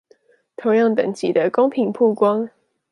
[0.55, 2.49] 同樣等級的公平曝光